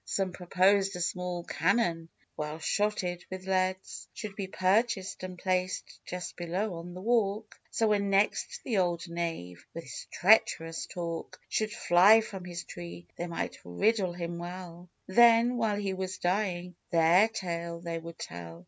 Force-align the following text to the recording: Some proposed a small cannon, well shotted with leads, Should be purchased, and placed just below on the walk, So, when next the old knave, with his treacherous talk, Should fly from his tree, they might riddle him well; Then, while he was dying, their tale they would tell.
Some 0.03 0.31
proposed 0.31 0.95
a 0.95 0.99
small 0.99 1.43
cannon, 1.43 2.09
well 2.35 2.57
shotted 2.57 3.23
with 3.29 3.45
leads, 3.45 4.07
Should 4.15 4.35
be 4.35 4.47
purchased, 4.47 5.21
and 5.21 5.37
placed 5.37 5.99
just 6.07 6.35
below 6.37 6.73
on 6.79 6.95
the 6.95 7.01
walk, 7.01 7.59
So, 7.69 7.89
when 7.89 8.09
next 8.09 8.61
the 8.63 8.79
old 8.79 9.07
knave, 9.07 9.63
with 9.75 9.83
his 9.83 10.07
treacherous 10.11 10.87
talk, 10.87 11.39
Should 11.49 11.71
fly 11.71 12.21
from 12.21 12.45
his 12.45 12.63
tree, 12.63 13.09
they 13.15 13.27
might 13.27 13.59
riddle 13.63 14.13
him 14.13 14.39
well; 14.39 14.89
Then, 15.05 15.55
while 15.57 15.77
he 15.77 15.93
was 15.93 16.17
dying, 16.17 16.73
their 16.89 17.27
tale 17.27 17.79
they 17.79 17.99
would 17.99 18.17
tell. 18.17 18.59